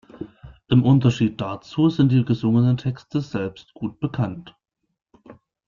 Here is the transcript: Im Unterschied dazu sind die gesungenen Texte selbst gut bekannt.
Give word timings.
Im 0.67 0.83
Unterschied 0.83 1.39
dazu 1.39 1.91
sind 1.91 2.11
die 2.11 2.25
gesungenen 2.25 2.75
Texte 2.77 3.21
selbst 3.21 3.71
gut 3.75 3.99
bekannt. 3.99 4.57